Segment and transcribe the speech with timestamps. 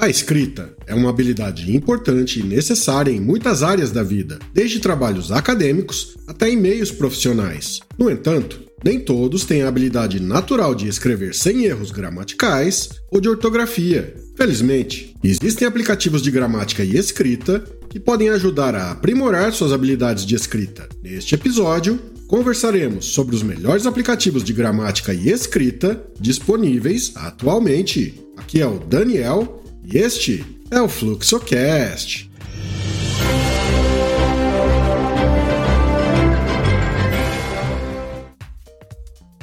[0.00, 5.30] A escrita é uma habilidade importante e necessária em muitas áreas da vida, desde trabalhos
[5.30, 7.80] acadêmicos até e-mails profissionais.
[7.98, 13.28] No entanto, nem todos têm a habilidade natural de escrever sem erros gramaticais ou de
[13.28, 14.16] ortografia.
[14.38, 20.34] Felizmente, existem aplicativos de gramática e escrita que podem ajudar a aprimorar suas habilidades de
[20.34, 20.88] escrita.
[21.02, 28.18] Neste episódio, conversaremos sobre os melhores aplicativos de gramática e escrita disponíveis atualmente.
[28.38, 29.60] Aqui é o Daniel
[29.92, 32.30] e este é o FluxoCast.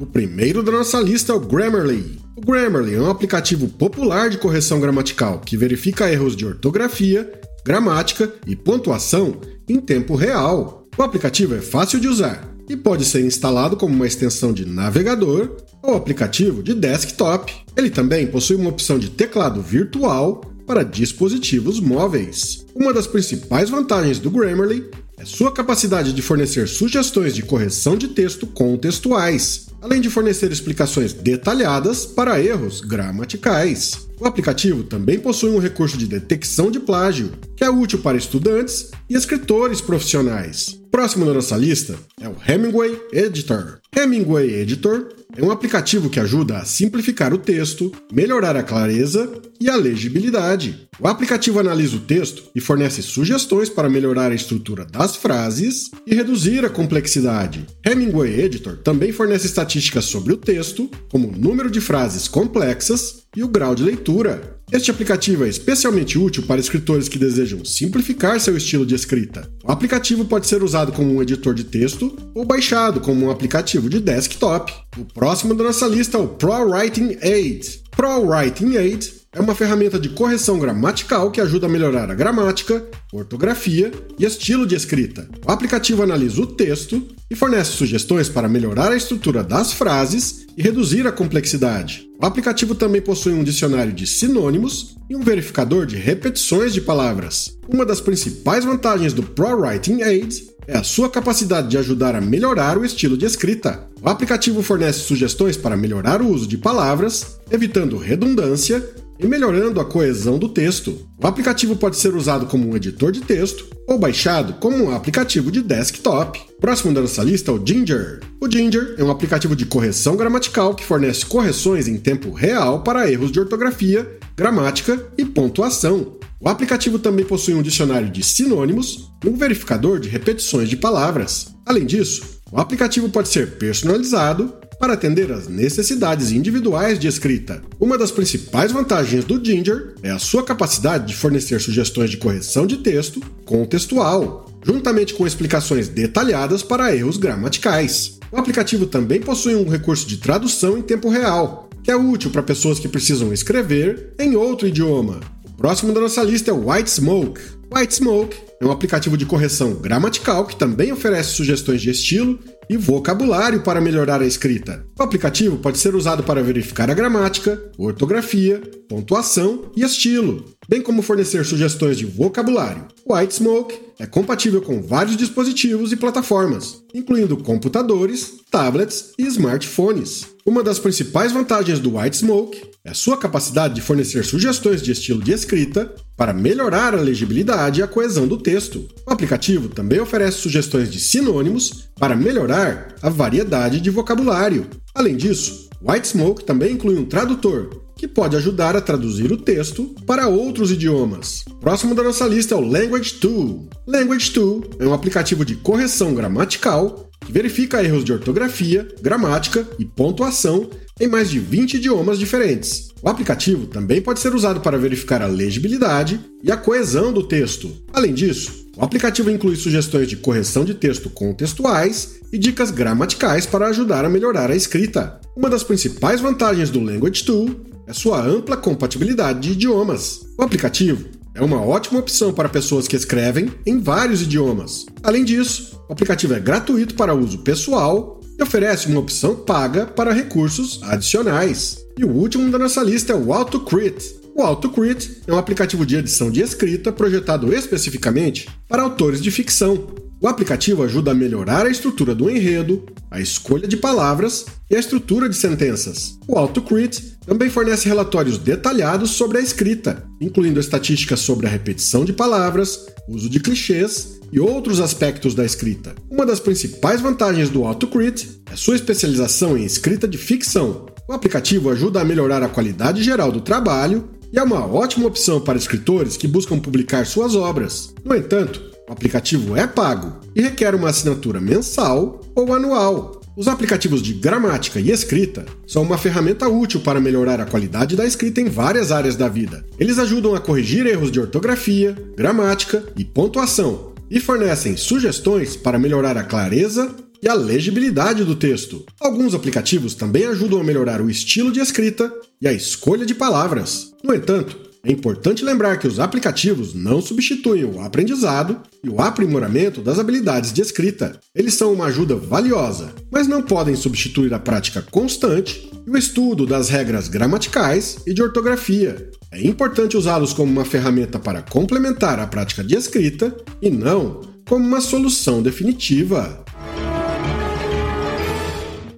[0.00, 2.20] O primeiro da nossa lista é o Grammarly.
[2.36, 7.30] O Grammarly é um aplicativo popular de correção gramatical que verifica erros de ortografia,
[7.64, 10.88] gramática e pontuação em tempo real.
[10.98, 15.56] O aplicativo é fácil de usar e pode ser instalado como uma extensão de navegador
[15.82, 17.52] ou aplicativo de desktop.
[17.76, 22.64] Ele também possui uma opção de teclado virtual para dispositivos móveis.
[22.74, 28.08] Uma das principais vantagens do Grammarly é sua capacidade de fornecer sugestões de correção de
[28.08, 34.08] texto contextuais, além de fornecer explicações detalhadas para erros gramaticais.
[34.20, 38.92] O aplicativo também possui um recurso de detecção de plágio, que é útil para estudantes
[39.10, 40.80] e escritores profissionais.
[40.92, 43.80] Próximo na nossa lista é o Hemingway Editor.
[43.96, 49.68] Hemingway Editor é um aplicativo que ajuda a simplificar o texto, melhorar a clareza e
[49.68, 50.88] a legibilidade.
[51.00, 56.14] O aplicativo analisa o texto e fornece sugestões para melhorar a estrutura das frases e
[56.14, 57.66] reduzir a complexidade.
[57.84, 63.42] Hemingway Editor também fornece estatísticas sobre o texto, como o número de frases complexas e
[63.42, 64.58] o grau de leitura.
[64.70, 69.50] Este aplicativo é especialmente útil para escritores que desejam simplificar seu estilo de escrita.
[69.62, 73.88] O aplicativo pode ser usado como um editor de texto ou baixado como um aplicativo
[73.90, 74.72] de desktop.
[74.96, 77.82] O próximo da nossa lista é o ProWriting Aid.
[77.90, 83.90] ProWriting Aid é uma ferramenta de correção gramatical que ajuda a melhorar a gramática, ortografia
[84.18, 85.26] e estilo de escrita.
[85.46, 90.62] O aplicativo analisa o texto e fornece sugestões para melhorar a estrutura das frases e
[90.62, 92.06] reduzir a complexidade.
[92.20, 97.56] O aplicativo também possui um dicionário de sinônimos e um verificador de repetições de palavras.
[97.66, 102.76] Uma das principais vantagens do ProWriting Aid é a sua capacidade de ajudar a melhorar
[102.76, 103.88] o estilo de escrita.
[104.02, 108.84] O aplicativo fornece sugestões para melhorar o uso de palavras, evitando redundância
[109.22, 111.06] e melhorando a coesão do texto.
[111.22, 115.50] O aplicativo pode ser usado como um editor de texto ou baixado como um aplicativo
[115.50, 116.40] de desktop.
[116.60, 118.20] Próximo da nossa lista é o Ginger.
[118.40, 123.10] O Ginger é um aplicativo de correção gramatical que fornece correções em tempo real para
[123.10, 126.16] erros de ortografia, gramática e pontuação.
[126.40, 131.54] O aplicativo também possui um dicionário de sinônimos e um verificador de repetições de palavras.
[131.64, 137.62] Além disso, o aplicativo pode ser personalizado para atender às necessidades individuais de escrita.
[137.78, 142.66] Uma das principais vantagens do Ginger é a sua capacidade de fornecer sugestões de correção
[142.66, 148.18] de texto contextual, juntamente com explicações detalhadas para erros gramaticais.
[148.32, 152.42] O aplicativo também possui um recurso de tradução em tempo real, que é útil para
[152.42, 155.20] pessoas que precisam escrever em outro idioma.
[155.44, 157.40] O próximo da nossa lista é o White Smoke.
[157.74, 162.38] White Smoke é um aplicativo de correção gramatical que também oferece sugestões de estilo
[162.68, 164.84] e vocabulário para melhorar a escrita.
[164.98, 168.60] O aplicativo pode ser usado para verificar a gramática, ortografia,
[168.90, 172.88] pontuação e estilo, bem como fornecer sugestões de vocabulário.
[173.08, 180.31] White Smoke é compatível com vários dispositivos e plataformas, incluindo computadores, tablets e smartphones.
[180.44, 185.22] Uma das principais vantagens do White Smoke é sua capacidade de fornecer sugestões de estilo
[185.22, 188.88] de escrita para melhorar a legibilidade e a coesão do texto.
[189.06, 194.66] O aplicativo também oferece sugestões de sinônimos para melhorar a variedade de vocabulário.
[194.92, 199.94] Além disso, White Smoke também inclui um tradutor, que pode ajudar a traduzir o texto
[200.04, 201.44] para outros idiomas.
[201.60, 203.68] Próximo da nossa lista é o Language Tool.
[203.86, 209.84] Language Tool é um aplicativo de correção gramatical que verifica erros de ortografia, gramática e
[209.84, 210.68] pontuação
[211.00, 212.88] em mais de 20 idiomas diferentes.
[213.02, 217.70] O aplicativo também pode ser usado para verificar a legibilidade e a coesão do texto.
[217.92, 223.66] Além disso, o aplicativo inclui sugestões de correção de texto contextuais e dicas gramaticais para
[223.68, 225.20] ajudar a melhorar a escrita.
[225.36, 227.50] Uma das principais vantagens do Language Tool
[227.86, 230.20] é sua ampla compatibilidade de idiomas.
[230.38, 234.86] O aplicativo é uma ótima opção para pessoas que escrevem em vários idiomas.
[235.02, 240.12] Além disso, o aplicativo é gratuito para uso pessoal e oferece uma opção paga para
[240.12, 241.78] recursos adicionais.
[241.98, 244.20] E o último da nossa lista é o AutoCrit.
[244.34, 249.86] O AutoCrit é um aplicativo de edição de escrita projetado especificamente para autores de ficção.
[250.20, 254.78] O aplicativo ajuda a melhorar a estrutura do enredo, a escolha de palavras e a
[254.78, 256.18] estrutura de sentenças.
[256.26, 262.12] O AutoCrit Também fornece relatórios detalhados sobre a escrita, incluindo estatísticas sobre a repetição de
[262.12, 265.94] palavras, uso de clichês e outros aspectos da escrita.
[266.10, 270.86] Uma das principais vantagens do AutoCrit é sua especialização em escrita de ficção.
[271.08, 275.40] O aplicativo ajuda a melhorar a qualidade geral do trabalho e é uma ótima opção
[275.40, 277.94] para escritores que buscam publicar suas obras.
[278.04, 283.21] No entanto, o aplicativo é pago e requer uma assinatura mensal ou anual.
[283.34, 288.04] Os aplicativos de gramática e escrita são uma ferramenta útil para melhorar a qualidade da
[288.04, 289.64] escrita em várias áreas da vida.
[289.78, 296.18] Eles ajudam a corrigir erros de ortografia, gramática e pontuação e fornecem sugestões para melhorar
[296.18, 298.84] a clareza e a legibilidade do texto.
[299.00, 303.94] Alguns aplicativos também ajudam a melhorar o estilo de escrita e a escolha de palavras.
[304.04, 309.80] No entanto, é importante lembrar que os aplicativos não substituem o aprendizado e o aprimoramento
[309.80, 311.20] das habilidades de escrita.
[311.32, 316.44] Eles são uma ajuda valiosa, mas não podem substituir a prática constante e o estudo
[316.44, 319.08] das regras gramaticais e de ortografia.
[319.30, 324.66] É importante usá-los como uma ferramenta para complementar a prática de escrita e não como
[324.66, 326.41] uma solução definitiva.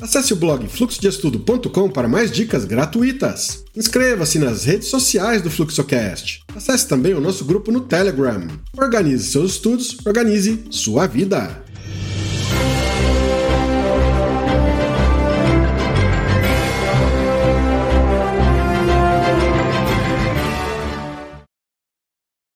[0.05, 3.65] Acesse o blog fluxodeestudo.com para mais dicas gratuitas.
[3.75, 6.43] Inscreva-se nas redes sociais do Fluxocast.
[6.55, 8.47] Acesse também o nosso grupo no Telegram.
[8.77, 11.64] Organize seus estudos, organize sua vida.